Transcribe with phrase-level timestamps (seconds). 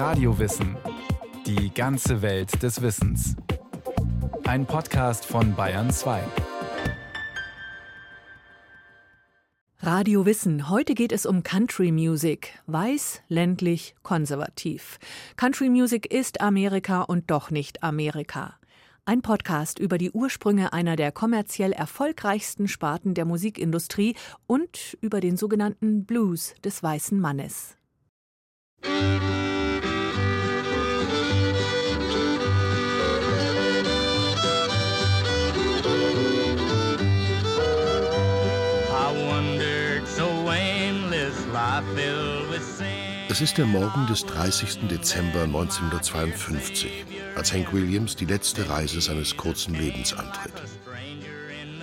[0.00, 0.78] Radiowissen.
[1.44, 3.36] Die ganze Welt des Wissens.
[4.44, 6.22] Ein Podcast von Bayern 2.
[9.80, 10.70] Radio Wissen.
[10.70, 12.58] Heute geht es um Country Music.
[12.66, 14.98] Weiß, ländlich, konservativ.
[15.36, 18.54] Country Music ist Amerika und doch nicht Amerika.
[19.04, 25.36] Ein Podcast über die Ursprünge einer der kommerziell erfolgreichsten Sparten der Musikindustrie und über den
[25.36, 27.76] sogenannten Blues des weißen Mannes.
[43.28, 44.88] Es ist der Morgen des 30.
[44.88, 47.04] Dezember 1952,
[47.36, 50.52] als Hank Williams die letzte Reise seines kurzen Lebens antritt.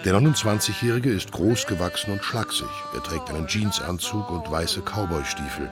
[0.05, 2.67] Der 29-Jährige ist groß gewachsen und schlaksig.
[2.93, 5.69] Er trägt einen Jeansanzug und weiße Cowboystiefel.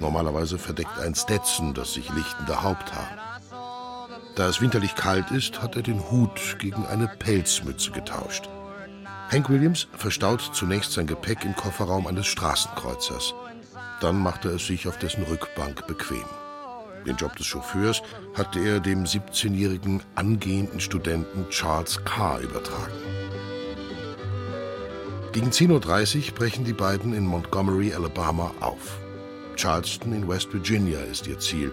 [0.00, 3.08] Normalerweise verdeckt ein Stetson das sich lichtende Haupthaar.
[4.34, 8.48] Da es winterlich kalt ist, hat er den Hut gegen eine Pelzmütze getauscht.
[9.30, 13.34] Hank Williams verstaut zunächst sein Gepäck im Kofferraum eines Straßenkreuzers.
[14.02, 16.24] Dann macht er es sich auf dessen Rückbank bequem.
[17.06, 18.02] Den Job des Chauffeurs
[18.34, 22.92] hatte er dem 17-jährigen angehenden Studenten Charles Carr übertragen.
[25.30, 28.98] Gegen 10.30 Uhr brechen die beiden in Montgomery, Alabama auf.
[29.54, 31.72] Charleston in West Virginia ist ihr Ziel.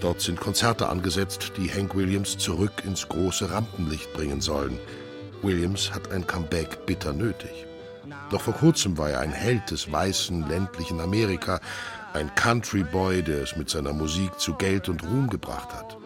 [0.00, 4.80] Dort sind Konzerte angesetzt, die Hank Williams zurück ins große Rampenlicht bringen sollen.
[5.42, 7.66] Williams hat ein Comeback bitter nötig.
[8.30, 11.60] Noch vor kurzem war er ein Held des weißen ländlichen Amerika,
[12.12, 15.96] ein Country Boy, der es mit seiner Musik zu Geld und Ruhm gebracht hat.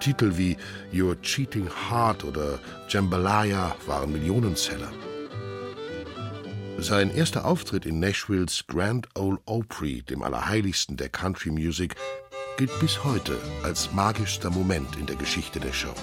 [0.00, 0.56] Titel wie
[0.92, 4.90] You're Cheating Heart oder Jambalaya waren Millionenseller.
[6.78, 11.94] Sein erster Auftritt in Nashvilles Grand Ole Opry, dem Allerheiligsten der Country Music,
[12.56, 15.94] gilt bis heute als magischster Moment in der Geschichte der Show.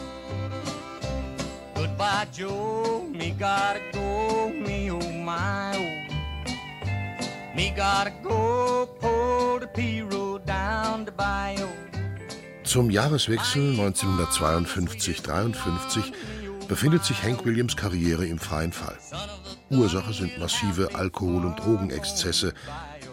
[1.99, 6.07] Goodbye, Joe, me gotta go, me oh my.
[7.53, 11.67] Me gotta go, pull the P-Road down the bayou.
[12.63, 16.13] Zum Jahreswechsel 1952-53
[16.69, 18.97] befindet sich Hank Williams Karriere im freien Fall.
[19.69, 22.53] Ursache sind massive Alkohol- und Drogenexzesse.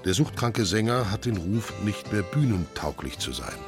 [0.04, 3.58] Der suchtkranke Sänger hat den Ruf, nicht mehr bühnentauglich zu sein.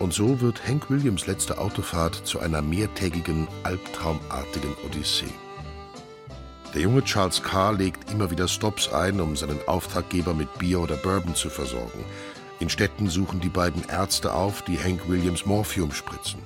[0.00, 5.26] Und so wird Hank Williams letzte Autofahrt zu einer mehrtägigen, albtraumartigen Odyssee.
[6.74, 10.96] Der junge Charles Carr legt immer wieder Stops ein, um seinen Auftraggeber mit Bier oder
[10.96, 12.04] Bourbon zu versorgen.
[12.60, 16.40] In Städten suchen die beiden Ärzte auf, die Hank Williams Morphium spritzen.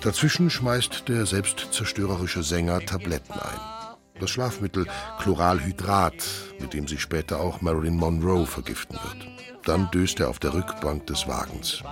[0.00, 3.60] Dazwischen schmeißt der selbstzerstörerische Sänger Tabletten ein.
[4.18, 4.86] Das Schlafmittel
[5.18, 6.14] Chloralhydrat,
[6.58, 9.28] mit dem sich später auch Marilyn Monroe vergiften wird.
[9.64, 11.82] Dann döst er auf der Rückbank des Wagens.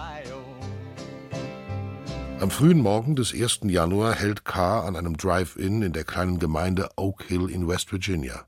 [2.39, 3.61] Am frühen Morgen des 1.
[3.63, 8.47] Januar hält Carr an einem Drive-In in der kleinen Gemeinde Oak Hill in West Virginia.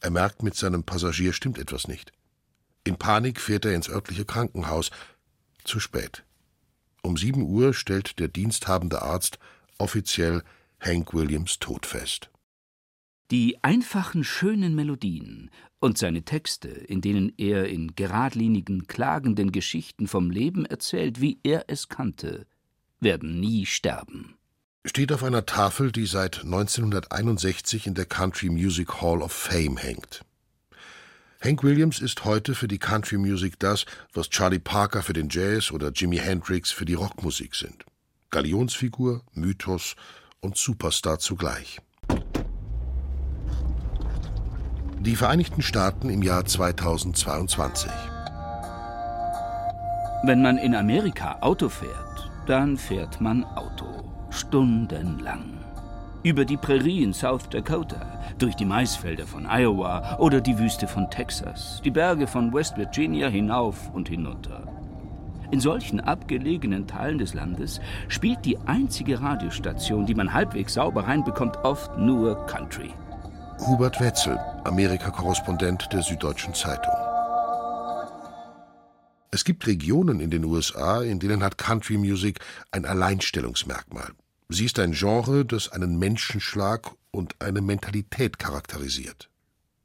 [0.00, 2.10] Er merkt, mit seinem Passagier stimmt etwas nicht.
[2.82, 4.90] In Panik fährt er ins örtliche Krankenhaus.
[5.62, 6.24] Zu spät.
[7.02, 9.38] Um 7 Uhr stellt der diensthabende Arzt
[9.78, 10.42] offiziell
[10.80, 12.30] Hank Williams Tod fest.
[13.30, 20.30] Die einfachen, schönen Melodien und seine Texte, in denen er in geradlinigen, klagenden Geschichten vom
[20.30, 22.46] Leben erzählt, wie er es kannte,
[23.00, 24.36] werden nie sterben.
[24.84, 30.22] Steht auf einer Tafel, die seit 1961 in der Country Music Hall of Fame hängt.
[31.42, 35.70] Hank Williams ist heute für die Country Music das, was Charlie Parker für den Jazz
[35.70, 37.84] oder Jimi Hendrix für die Rockmusik sind.
[38.30, 39.96] Galionsfigur, Mythos
[40.40, 41.80] und Superstar zugleich.
[45.00, 47.90] Die Vereinigten Staaten im Jahr 2022.
[50.24, 52.05] Wenn man in Amerika Auto fährt,
[52.46, 53.86] dann fährt man Auto.
[54.30, 55.58] Stundenlang.
[56.22, 61.08] Über die Prärie in South Dakota, durch die Maisfelder von Iowa oder die Wüste von
[61.10, 64.62] Texas, die Berge von West Virginia hinauf und hinunter.
[65.50, 71.58] In solchen abgelegenen Teilen des Landes spielt die einzige Radiostation, die man halbwegs sauber reinbekommt,
[71.62, 72.92] oft nur Country.
[73.60, 77.05] Hubert Wetzel, Amerika-Korrespondent der Süddeutschen Zeitung.
[79.36, 82.40] Es gibt Regionen in den USA, in denen hat Country Music
[82.70, 84.12] ein Alleinstellungsmerkmal.
[84.48, 89.28] Sie ist ein Genre, das einen Menschenschlag und eine Mentalität charakterisiert.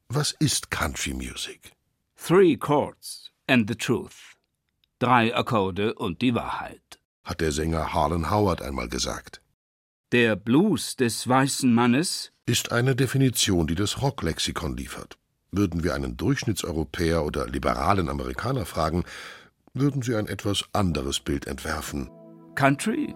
[0.08, 1.72] Was ist Country Music?
[2.16, 4.38] Three chords and the truth.
[4.98, 9.42] Drei Akkorde und die Wahrheit, hat der Sänger Harlan Howard einmal gesagt.
[10.12, 15.18] Der Blues des weißen Mannes ist eine Definition, die das Rocklexikon liefert.
[15.54, 19.04] Würden wir einen Durchschnittseuropäer oder liberalen Amerikaner fragen,
[19.74, 22.10] würden sie ein etwas anderes Bild entwerfen.
[22.54, 23.14] Country?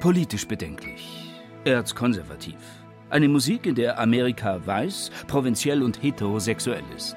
[0.00, 1.32] Politisch bedenklich.
[1.64, 2.58] Erzkonservativ.
[3.08, 7.16] Eine Musik, in der Amerika weiß, provinziell und heterosexuell ist.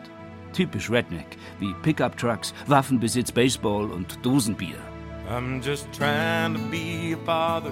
[0.54, 4.78] Typisch Redneck, wie Pickup-Trucks, Waffenbesitz, Baseball und Dosenbier.
[5.30, 7.72] I'm just trying to be a father,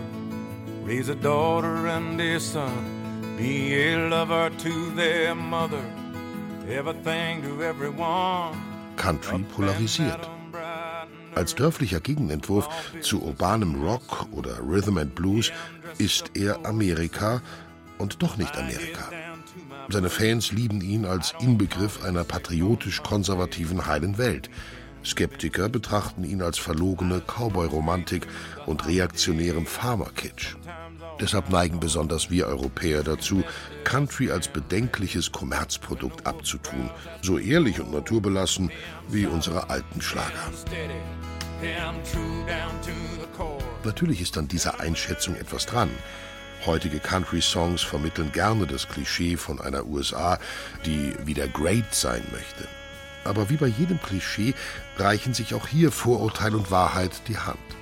[0.86, 2.72] raise a daughter and a son,
[3.38, 5.82] be a lover to their mother,
[6.70, 8.56] everything to everyone.
[8.96, 10.37] Country polarisiert.
[11.38, 12.68] Als dörflicher Gegenentwurf
[13.02, 15.52] zu urbanem Rock oder Rhythm and Blues
[16.00, 17.44] ist er Amerika
[18.00, 19.08] und doch nicht Amerika.
[19.88, 24.50] Seine Fans lieben ihn als Inbegriff einer patriotisch-konservativen heilen Welt.
[25.06, 28.26] Skeptiker betrachten ihn als verlogene Cowboy-Romantik
[28.66, 30.56] und reaktionären Farmer-Kitsch.
[31.20, 33.44] Deshalb neigen besonders wir Europäer dazu,
[33.84, 36.92] Country als bedenkliches Kommerzprodukt abzutun,
[37.22, 38.72] so ehrlich und naturbelassen
[39.08, 40.52] wie unsere alten Schlager.
[43.84, 45.90] Natürlich ist an dieser Einschätzung etwas dran.
[46.66, 50.40] Heutige Country-Songs vermitteln gerne das Klischee von einer USA,
[50.86, 52.68] die wieder great sein möchte.
[53.24, 54.54] Aber wie bei jedem Klischee
[54.98, 57.77] reichen sich auch hier Vorurteil und Wahrheit die Hand.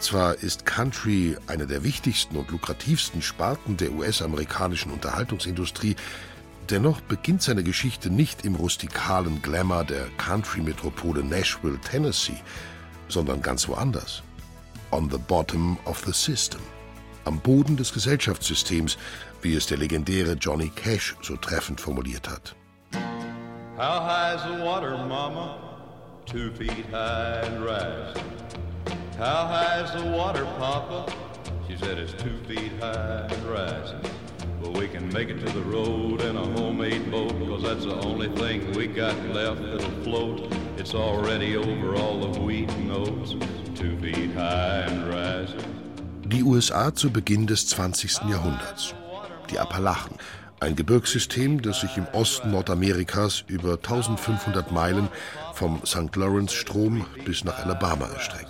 [0.00, 5.94] Zwar ist Country eine der wichtigsten und lukrativsten Sparten der US-amerikanischen Unterhaltungsindustrie,
[6.70, 12.42] dennoch beginnt seine Geschichte nicht im rustikalen Glamour der Country-Metropole Nashville, Tennessee,
[13.08, 14.22] sondern ganz woanders.
[14.90, 16.60] On the bottom of the system
[17.24, 18.96] am Boden des Gesellschaftssystems,
[19.42, 22.54] wie es der legendäre Johnny Cash so treffend formuliert hat.
[23.76, 25.56] How high's the water, Mama?
[26.26, 28.24] Two feet high and rising.
[29.20, 31.04] How high's the water, Papa?
[31.68, 34.00] She said it's two feet high and rising.
[34.62, 38.00] Well, we can make it to the road in a homemade boat, cause that's the
[38.00, 40.50] only thing we got left that'll float.
[40.78, 43.34] It's already over all the wheat and oats,
[43.74, 45.60] two feet high and rising.
[46.24, 48.22] Die USA zu Beginn des 20.
[48.26, 48.94] Jahrhunderts.
[49.50, 50.16] Die Appalachen,
[50.60, 55.10] ein Gebirgssystem, das sich im Osten Nordamerikas über 1500 Meilen
[55.52, 56.16] vom St.
[56.16, 58.49] Lawrence-Strom bis nach Alabama erstreckt.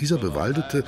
[0.00, 0.82] Dieser bewaldete,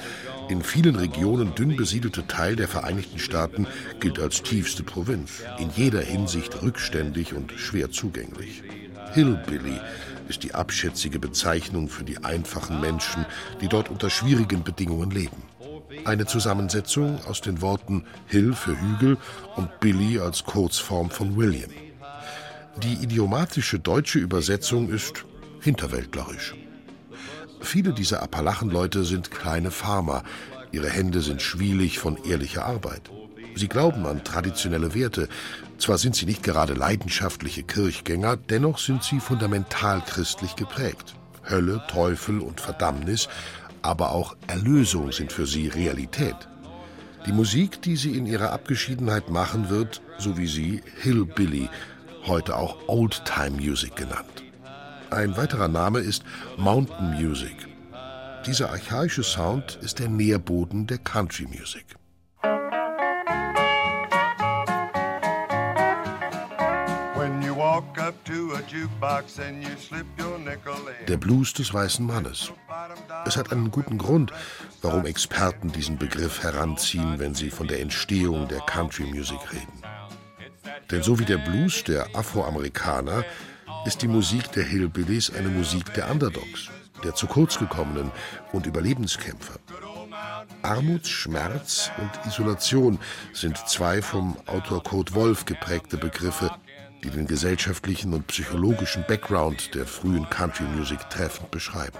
[0.48, 3.66] in vielen Regionen dünn besiedelte Teil der Vereinigten Staaten
[4.00, 8.62] gilt als tiefste Provinz, in jeder Hinsicht rückständig und schwer zugänglich.
[9.12, 9.78] Hillbilly
[10.28, 13.26] ist die abschätzige Bezeichnung für die einfachen Menschen,
[13.60, 15.42] die dort unter schwierigen Bedingungen leben.
[16.06, 19.18] Eine Zusammensetzung aus den Worten Hill für Hügel
[19.56, 21.70] und Billy als Kurzform von William.
[22.82, 25.24] Die idiomatische deutsche Übersetzung ist
[25.60, 26.54] hinterwäldlerisch.
[27.72, 30.24] Viele dieser Appalachenleute sind kleine Farmer.
[30.72, 33.10] Ihre Hände sind schwielig von ehrlicher Arbeit.
[33.54, 35.26] Sie glauben an traditionelle Werte.
[35.78, 41.14] Zwar sind sie nicht gerade leidenschaftliche Kirchgänger, dennoch sind sie fundamental christlich geprägt.
[41.48, 43.30] Hölle, Teufel und Verdammnis
[43.80, 46.36] aber auch Erlösung sind für sie Realität.
[47.24, 51.70] Die Musik, die sie in ihrer Abgeschiedenheit machen, wird, so wie sie, Hillbilly,
[52.26, 54.51] heute auch Old-Time Music genannt.
[55.12, 56.24] Ein weiterer Name ist
[56.56, 57.54] Mountain Music.
[58.46, 61.84] Dieser archaische Sound ist der Nährboden der Country Music.
[71.06, 72.50] Der Blues des weißen Mannes.
[73.26, 74.32] Es hat einen guten Grund,
[74.81, 79.82] warum Experten diesen Begriff heranziehen, wenn sie von der Entstehung der Country Music reden.
[80.90, 83.24] Denn so wie der Blues der Afroamerikaner
[83.84, 86.70] ist die Musik der Hillbillies eine Musik der Underdogs,
[87.03, 88.12] der zu kurz gekommenen
[88.53, 89.58] und Überlebenskämpfer.
[90.62, 92.98] Armutsschmerz und Isolation
[93.32, 96.51] sind zwei vom Autor Kurt Wolf geprägte Begriffe,
[97.03, 101.98] die den gesellschaftlichen und psychologischen Background der frühen Country Music treffend beschreiben.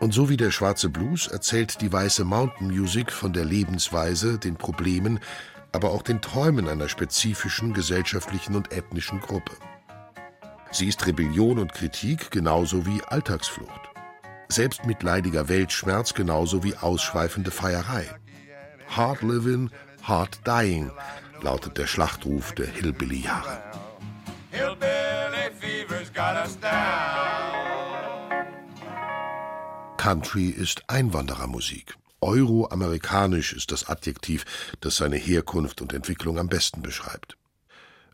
[0.00, 4.56] Und so wie der schwarze Blues erzählt die weiße Mountain Music von der Lebensweise, den
[4.56, 5.20] Problemen,
[5.72, 9.52] aber auch den Träumen einer spezifischen gesellschaftlichen und ethnischen Gruppe.
[10.74, 13.90] Sie ist Rebellion und Kritik genauso wie Alltagsflucht.
[14.48, 18.10] Selbstmitleidiger Weltschmerz genauso wie ausschweifende Feierei.
[18.88, 19.70] Hard living,
[20.02, 20.90] hard dying,
[21.42, 23.62] lautet der Schlachtruf der Hillbilly-Jahre.
[29.96, 31.94] Country ist Einwanderermusik.
[32.20, 34.44] Euroamerikanisch ist das Adjektiv,
[34.80, 37.36] das seine Herkunft und Entwicklung am besten beschreibt.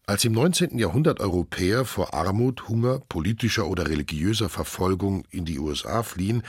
[0.06, 0.78] Als im 19.
[0.78, 6.42] Jahrhundert Europäer vor Armut, Hunger, politischer oder religiöser Verfolgung in die USA fliehen,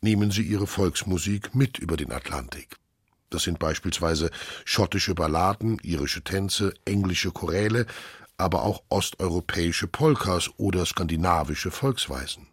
[0.00, 2.76] nehmen sie ihre Volksmusik mit über den Atlantik.
[3.30, 4.30] Das sind beispielsweise
[4.64, 7.86] schottische Balladen, irische Tänze, englische Choräle,
[8.36, 12.48] aber auch osteuropäische Polkas oder skandinavische Volksweisen.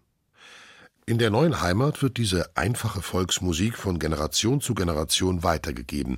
[1.05, 6.17] In der neuen Heimat wird diese einfache Volksmusik von Generation zu Generation weitergegeben.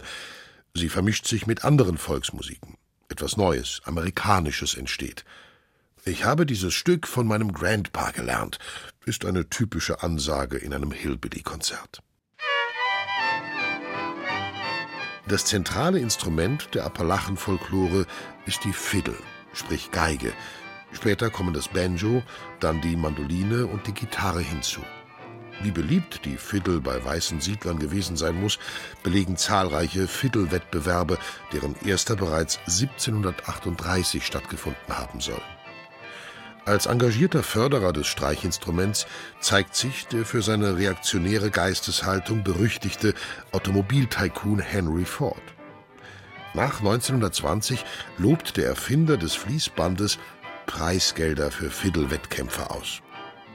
[0.73, 2.77] Sie vermischt sich mit anderen Volksmusiken.
[3.09, 5.25] Etwas Neues, Amerikanisches entsteht.
[6.05, 8.59] Ich habe dieses Stück von meinem Grandpa gelernt,
[9.05, 12.01] ist eine typische Ansage in einem Hillbilly-Konzert.
[15.27, 18.05] Das zentrale Instrument der Appalachen-Folklore
[18.45, 19.17] ist die Fiddle,
[19.53, 20.33] sprich Geige.
[20.91, 22.21] Später kommen das Banjo,
[22.59, 24.81] dann die Mandoline und die Gitarre hinzu.
[25.61, 28.59] Wie beliebt die Fiddle bei weißen Siedlern gewesen sein muss,
[29.03, 31.17] belegen zahlreiche Fiddle-Wettbewerbe,
[31.51, 35.41] deren erster bereits 1738 stattgefunden haben soll.
[36.65, 39.05] Als engagierter Förderer des Streichinstruments
[39.41, 43.13] zeigt sich der für seine reaktionäre Geisteshaltung berüchtigte
[43.51, 45.41] Automobiltycoon Henry Ford.
[46.53, 47.83] Nach 1920
[48.17, 50.19] lobt der Erfinder des Fließbandes
[50.65, 53.01] Preisgelder für Fiddle-Wettkämpfe aus.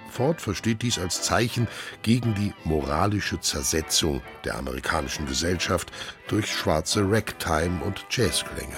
[0.08, 1.68] Ford versteht dies als Zeichen
[2.02, 5.90] gegen die moralische Zersetzung der amerikanischen Gesellschaft
[6.28, 8.76] durch schwarze Ragtime und Jazzklänge.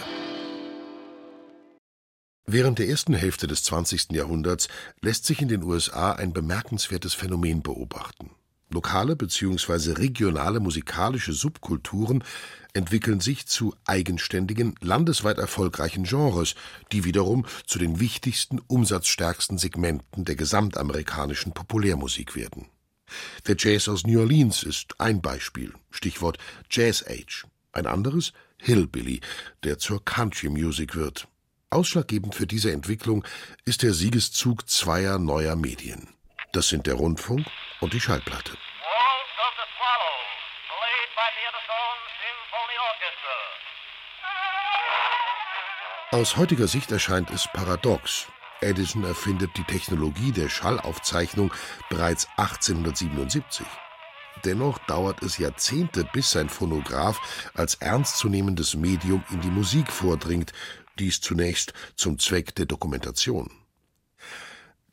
[2.46, 4.10] Während der ersten Hälfte des 20.
[4.10, 4.68] Jahrhunderts
[5.00, 8.30] lässt sich in den USA ein bemerkenswertes Phänomen beobachten.
[8.70, 9.92] Lokale bzw.
[9.92, 12.24] regionale musikalische Subkulturen
[12.72, 16.54] entwickeln sich zu eigenständigen, landesweit erfolgreichen Genres,
[16.92, 22.66] die wiederum zu den wichtigsten, umsatzstärksten Segmenten der gesamtamerikanischen Populärmusik werden.
[23.48, 26.38] Der Jazz aus New Orleans ist ein Beispiel, Stichwort
[26.70, 27.46] Jazz Age.
[27.72, 29.20] Ein anderes Hillbilly,
[29.64, 31.26] der zur Country Music wird,
[31.70, 33.24] Ausschlaggebend für diese Entwicklung
[33.64, 36.08] ist der Siegeszug zweier neuer Medien.
[36.52, 37.46] Das sind der Rundfunk
[37.80, 38.56] und die Schallplatte.
[46.12, 48.26] Aus heutiger Sicht erscheint es paradox.
[48.60, 51.52] Edison erfindet die Technologie der Schallaufzeichnung
[51.88, 53.64] bereits 1877.
[54.44, 57.20] Dennoch dauert es Jahrzehnte, bis sein Phonograph
[57.54, 60.52] als ernstzunehmendes Medium in die Musik vordringt
[60.98, 63.59] dies zunächst zum Zweck der Dokumentation.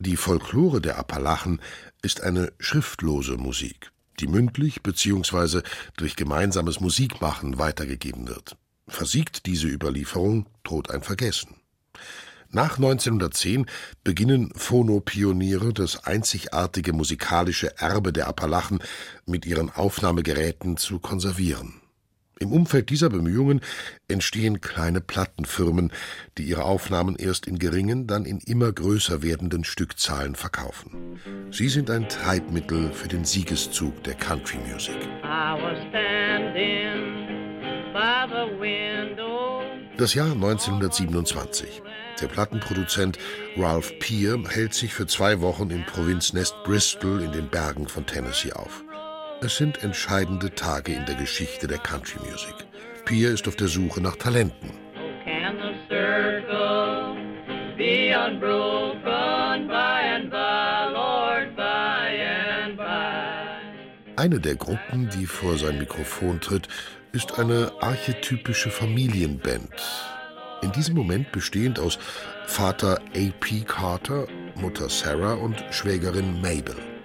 [0.00, 1.60] Die Folklore der Appalachen
[2.02, 3.90] ist eine schriftlose Musik,
[4.20, 5.62] die mündlich bzw.
[5.96, 8.56] durch gemeinsames Musikmachen weitergegeben wird.
[8.86, 11.56] Versiegt diese Überlieferung, droht ein Vergessen.
[12.50, 13.66] Nach 1910
[14.04, 18.78] beginnen Phono-Pioniere das einzigartige musikalische Erbe der Appalachen
[19.26, 21.80] mit ihren Aufnahmegeräten zu konservieren.
[22.40, 23.60] Im Umfeld dieser Bemühungen
[24.06, 25.92] entstehen kleine Plattenfirmen,
[26.36, 31.18] die ihre Aufnahmen erst in geringen, dann in immer größer werdenden Stückzahlen verkaufen.
[31.50, 34.96] Sie sind ein Treibmittel für den Siegeszug der Country Music.
[39.96, 41.82] Das Jahr 1927.
[42.20, 43.18] Der Plattenproduzent
[43.56, 48.52] Ralph Peer hält sich für zwei Wochen im Provinznest Bristol in den Bergen von Tennessee
[48.52, 48.84] auf.
[49.40, 52.54] Es sind entscheidende Tage in der Geschichte der Country Music.
[53.04, 54.70] Pierre ist auf der Suche nach Talenten.
[64.16, 66.66] Eine der Gruppen, die vor sein Mikrofon tritt,
[67.12, 69.70] ist eine archetypische Familienband.
[70.62, 72.00] In diesem Moment bestehend aus
[72.46, 73.60] Vater A.P.
[73.60, 74.26] Carter,
[74.56, 76.97] Mutter Sarah und Schwägerin Mabel.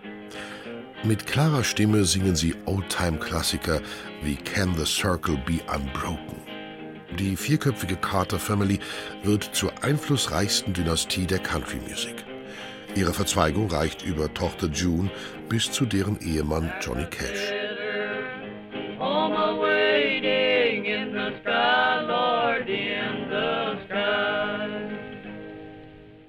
[1.06, 3.82] Mit klarer Stimme singen sie Oldtime-Klassiker
[4.22, 6.38] wie Can the Circle Be Unbroken.
[7.20, 8.80] Die vierköpfige Carter Family
[9.22, 12.24] wird zur einflussreichsten Dynastie der Country Music.
[12.96, 15.12] Ihre Verzweigung reicht über Tochter June
[15.50, 17.52] bis zu deren Ehemann Johnny Cash.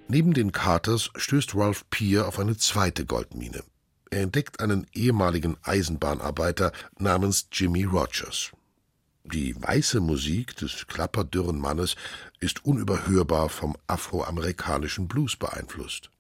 [0.09, 3.63] Neben den Carters stößt Ralph Peer auf eine zweite Goldmine.
[4.15, 8.53] Er entdeckt einen ehemaligen Eisenbahnarbeiter namens Jimmy Rogers.
[9.25, 11.97] Die weiße Musik des klapperdürren Mannes
[12.39, 16.11] ist unüberhörbar vom afroamerikanischen Blues beeinflusst.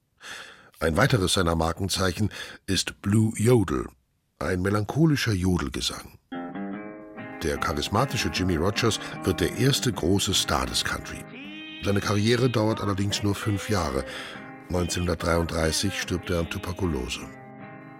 [0.80, 2.30] Ein weiteres seiner Markenzeichen
[2.66, 3.86] ist Blue Yodel,
[4.40, 6.18] ein melancholischer Jodelgesang.
[7.44, 11.24] Der charismatische Jimmy Rogers wird der erste große Star des Country.
[11.84, 14.04] Seine Karriere dauert allerdings nur fünf Jahre.
[14.70, 17.20] 1933 stirbt er an Tuberkulose.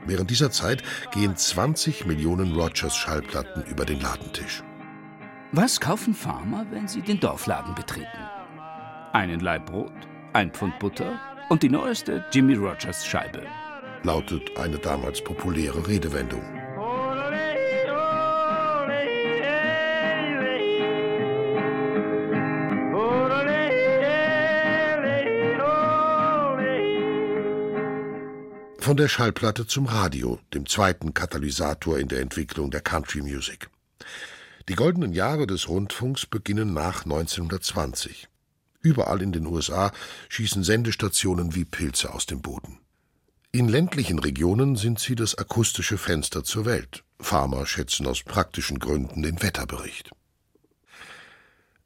[0.07, 0.83] Während dieser Zeit
[1.13, 4.63] gehen 20 Millionen Rogers-Schallplatten über den Ladentisch.
[5.53, 8.07] Was kaufen Farmer, wenn sie den Dorfladen betreten?
[9.13, 9.93] Einen Laib Brot,
[10.33, 11.19] ein Pfund Butter
[11.49, 13.43] und die neueste Jimmy Rogers Scheibe.
[14.03, 16.43] Lautet eine damals populäre Redewendung.
[28.85, 33.71] Von der Schallplatte zum Radio, dem zweiten Katalysator in der Entwicklung der Country Music.
[34.69, 38.29] Die goldenen Jahre des Rundfunks beginnen nach 1920.
[38.83, 39.91] Überall in den USA
[40.29, 42.79] schießen Sendestationen wie Pilze aus dem Boden.
[43.53, 47.05] In ländlichen Regionen sind sie das akustische Fenster zur Welt.
[47.19, 50.11] Farmer schätzen aus praktischen Gründen den Wetterbericht.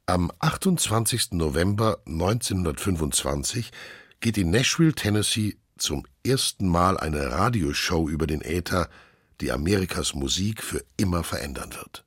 [0.05, 1.31] Am 28.
[1.31, 3.71] November 1925
[4.19, 8.89] geht in Nashville, Tennessee, zum ersten Mal eine Radioshow über den Äther,
[9.41, 12.03] die Amerikas Musik für immer verändern wird.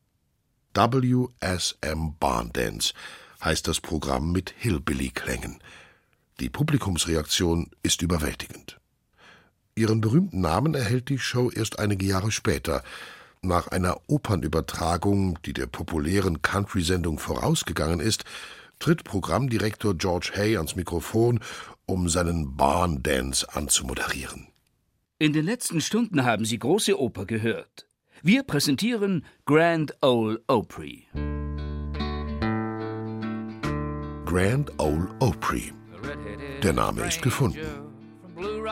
[0.74, 2.94] WSM Barn Dance
[3.44, 5.58] heißt das Programm mit Hillbilly-Klängen.
[6.40, 8.78] Die Publikumsreaktion ist überwältigend.
[9.74, 12.82] Ihren berühmten Namen erhält die Show erst einige Jahre später,
[13.42, 18.24] nach einer Opernübertragung, die der populären Country-Sendung vorausgegangen ist,
[18.78, 21.40] tritt Programmdirektor George Hay ans Mikrofon,
[21.86, 24.48] um seinen Barn Dance anzumoderieren.
[25.18, 27.86] In den letzten Stunden haben Sie große Oper gehört.
[28.22, 31.06] Wir präsentieren Grand Ole Opry.
[34.24, 35.72] Grand Ole Opry.
[36.62, 37.58] Der Name ist gefunden.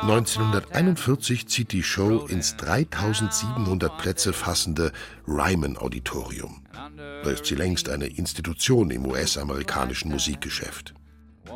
[0.02, 4.92] 1941 zieht die Show ins 3700 Plätze fassende
[5.26, 6.64] Ryman Auditorium.
[6.96, 10.94] Da ist sie längst eine Institution im US-amerikanischen Musikgeschäft.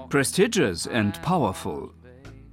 [0.08, 1.90] Prestigious and powerful.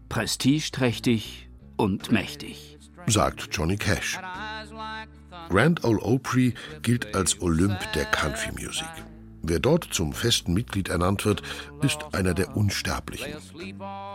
[0.10, 2.77] Prestigeträchtig und mächtig,
[3.08, 4.20] sagt Johnny Cash.
[5.50, 8.88] Grand Ole Opry gilt als Olymp der Country Music.
[9.43, 11.41] Wer dort zum festen Mitglied ernannt wird,
[11.81, 13.34] ist einer der Unsterblichen.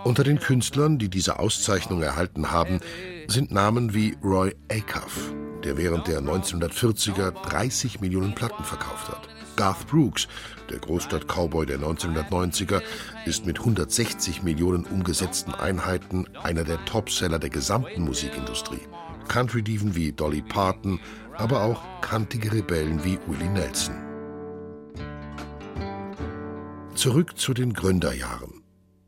[0.04, 2.80] Unter den Künstlern, die diese Auszeichnung erhalten haben,
[3.26, 5.32] sind Namen wie Roy Acuff,
[5.64, 9.35] der während der 1940er 30 Millionen Platten verkauft hat.
[9.56, 10.28] Garth Brooks,
[10.70, 12.82] der Großstadt-Cowboy der 1990er,
[13.25, 18.86] ist mit 160 Millionen umgesetzten Einheiten einer der Topseller der gesamten Musikindustrie.
[19.28, 21.00] Country-Diven wie Dolly Parton,
[21.34, 23.95] aber auch kantige Rebellen wie Willie Nelson.
[26.95, 28.62] Zurück zu den Gründerjahren.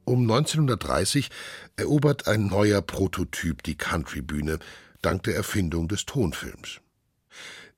[0.04, 1.30] Um 1930
[1.76, 4.58] erobert ein neuer Prototyp die Countrybühne
[5.02, 6.80] dank der Erfindung des Tonfilms.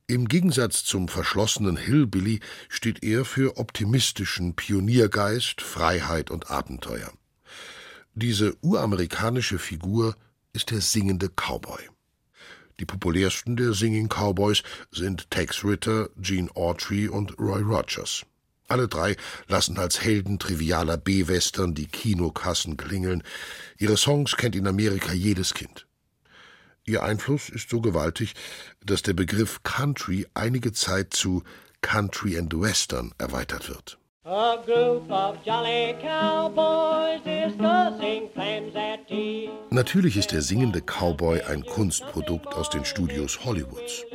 [0.07, 7.11] Im Gegensatz zum verschlossenen Hillbilly steht er für optimistischen Pioniergeist, Freiheit und Abenteuer.
[8.13, 10.15] Diese uramerikanische Figur
[10.53, 11.81] ist der singende Cowboy.
[12.79, 18.25] Die populärsten der Singing Cowboys sind Tex Ritter, Gene Autry und Roy Rogers.
[18.67, 23.21] Alle drei lassen als Helden trivialer B-Western die Kinokassen klingeln.
[23.77, 25.85] Ihre Songs kennt in Amerika jedes Kind.
[26.85, 28.33] Ihr Einfluss ist so gewaltig,
[28.83, 31.43] dass der Begriff Country einige Zeit zu
[31.81, 33.97] Country and Western erweitert wird.
[39.69, 44.05] Natürlich ist der singende Cowboy ein Kunstprodukt aus den Studios Hollywoods.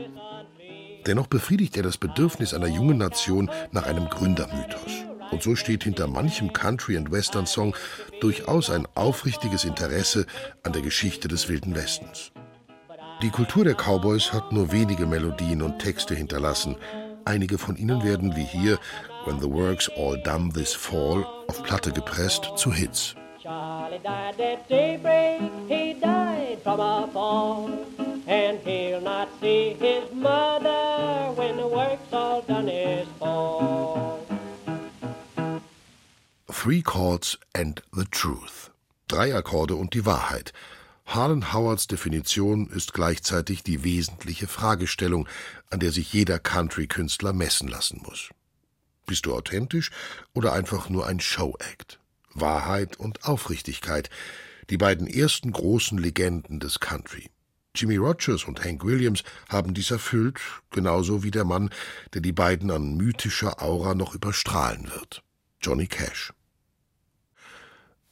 [1.06, 5.06] Dennoch befriedigt er das Bedürfnis einer jungen Nation nach einem Gründermythos.
[5.30, 7.76] Und so steht hinter manchem Country- and Western-Song
[8.20, 10.26] durchaus ein aufrichtiges Interesse
[10.62, 12.32] an der Geschichte des Wilden Westens.
[13.22, 16.76] Die Kultur der Cowboys hat nur wenige Melodien und Texte hinterlassen.
[17.24, 18.78] Einige von ihnen werden wie hier
[19.24, 23.14] When the Work's All Done This Fall auf Platte gepresst zu Hits.
[23.42, 27.70] Charlie died at daybreak, he died from a fall.
[28.26, 34.18] And he'll not see his mother when the work's all done is fall.
[36.50, 38.70] Three Chords and the Truth.
[39.08, 40.52] Drei Akkorde und die Wahrheit.
[41.06, 45.28] Harlan Howards Definition ist gleichzeitig die wesentliche Fragestellung,
[45.70, 48.30] an der sich jeder Country-Künstler messen lassen muss.
[49.06, 49.92] Bist du authentisch
[50.34, 52.00] oder einfach nur ein Show-Act?
[52.34, 54.10] Wahrheit und Aufrichtigkeit,
[54.68, 57.30] die beiden ersten großen Legenden des Country.
[57.74, 60.40] Jimmy Rogers und Hank Williams haben dies erfüllt,
[60.70, 61.70] genauso wie der Mann,
[62.14, 65.22] der die beiden an mythischer Aura noch überstrahlen wird,
[65.60, 66.32] Johnny Cash.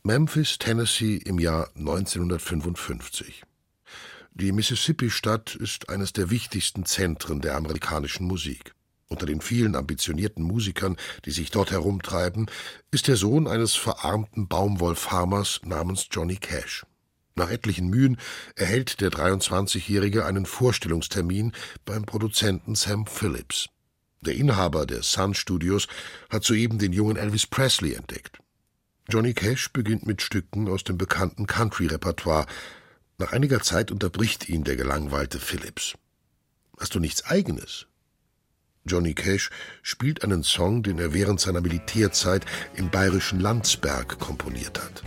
[0.06, 3.42] Memphis, Tennessee im Jahr 1955.
[4.34, 8.74] Die Mississippi-Stadt ist eines der wichtigsten Zentren der amerikanischen Musik.
[9.08, 12.50] Unter den vielen ambitionierten Musikern, die sich dort herumtreiben,
[12.90, 16.84] ist der Sohn eines verarmten Baumwollfarmers namens Johnny Cash.
[17.34, 18.18] Nach etlichen Mühen
[18.56, 21.52] erhält der 23-Jährige einen Vorstellungstermin
[21.86, 23.70] beim Produzenten Sam Phillips.
[24.20, 25.88] Der Inhaber der Sun Studios
[26.28, 28.43] hat soeben den jungen Elvis Presley entdeckt.
[29.08, 32.46] Johnny Cash beginnt mit Stücken aus dem bekannten Country-Repertoire.
[33.18, 35.94] Nach einiger Zeit unterbricht ihn der gelangweilte Phillips.
[36.78, 37.86] Hast du nichts Eigenes?
[38.86, 39.50] Johnny Cash
[39.82, 42.44] spielt einen Song, den er während seiner Militärzeit
[42.76, 45.02] im bayerischen Landsberg komponiert hat.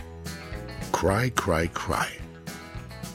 [0.92, 2.06] Cry, Cry, Cry.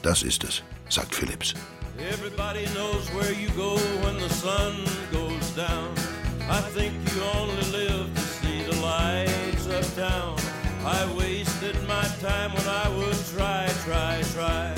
[0.02, 1.54] Das ist es, sagt Phillips.
[1.98, 5.94] Everybody knows where you go when the sun goes down.
[6.48, 10.43] I think you only live to see the lights of town.
[10.86, 14.74] I wasted my time when I would try, try, try.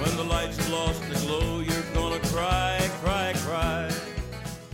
[0.00, 3.88] When the lights lost the glow, you're gonna cry, cry, cry.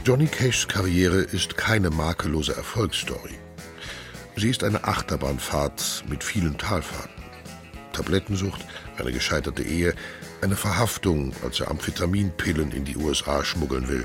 [0.05, 3.39] Johnny Cashs Karriere ist keine makellose Erfolgsstory.
[4.37, 7.25] Sie ist eine Achterbahnfahrt mit vielen Talfahrten.
[7.95, 8.61] Tablettensucht,
[8.99, 9.95] eine gescheiterte Ehe,
[10.43, 14.05] eine Verhaftung, als er Amphetaminpillen in die USA schmuggeln will.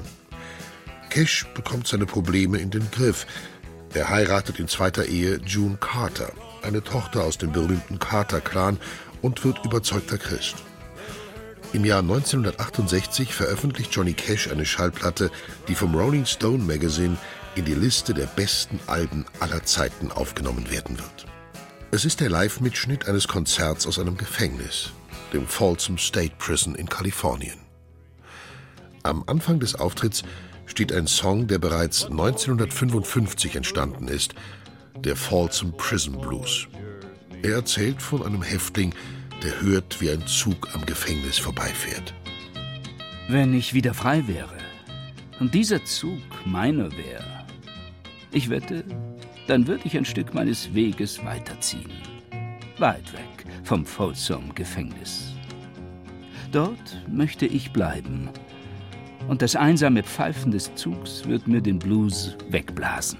[1.09, 3.27] Cash bekommt seine Probleme in den Griff.
[3.93, 6.31] Er heiratet in zweiter Ehe June Carter,
[6.63, 8.77] eine Tochter aus dem berühmten Carter-Clan,
[9.21, 10.55] und wird überzeugter Christ.
[11.71, 15.29] Im Jahr 1968 veröffentlicht Johnny Cash eine Schallplatte,
[15.67, 17.17] die vom Rolling Stone Magazine
[17.55, 21.25] in die Liste der besten Alben aller Zeiten aufgenommen werden wird.
[21.91, 24.91] Es ist der Live-Mitschnitt eines Konzerts aus einem Gefängnis,
[25.33, 27.59] dem Folsom State Prison in Kalifornien.
[29.03, 30.23] Am Anfang des Auftritts
[30.65, 34.33] steht ein Song, der bereits 1955 entstanden ist,
[35.03, 36.67] der Folsom Prison Blues.
[37.41, 38.93] Er erzählt von einem Häftling,
[39.43, 42.13] der hört, wie ein Zug am Gefängnis vorbeifährt.
[43.29, 44.57] Wenn ich wieder frei wäre
[45.39, 47.45] und dieser Zug meiner wäre,
[48.31, 48.83] ich wette,
[49.47, 51.91] dann würde ich ein Stück meines Weges weiterziehen.
[52.77, 55.33] Weit weg vom Folsom-Gefängnis.
[56.51, 58.29] Dort möchte ich bleiben.
[59.27, 63.19] Und das einsame Pfeifen des Zugs wird mir den Blues wegblasen.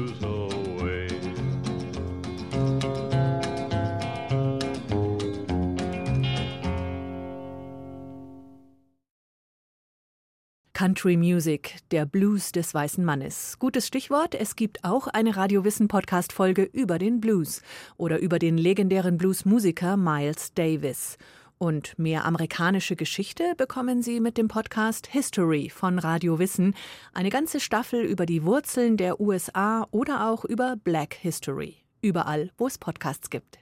[10.81, 13.59] Country Music, der Blues des weißen Mannes.
[13.59, 17.61] Gutes Stichwort, es gibt auch eine Radiowissen Podcast Folge über den Blues
[17.97, 21.19] oder über den legendären Bluesmusiker Miles Davis.
[21.59, 26.73] Und mehr amerikanische Geschichte bekommen Sie mit dem Podcast History von Radio Wissen,
[27.13, 31.75] eine ganze Staffel über die Wurzeln der USA oder auch über Black History.
[32.01, 33.59] Überall, wo es Podcasts gibt.